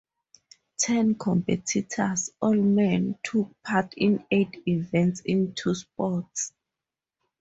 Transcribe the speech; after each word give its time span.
Ten 0.79 1.13
competitors, 1.13 2.31
all 2.41 2.55
men, 2.55 3.19
took 3.23 3.53
part 3.61 3.93
in 3.95 4.25
eight 4.31 4.57
events 4.65 5.19
in 5.23 5.53
two 5.53 5.75
sports. 5.75 6.53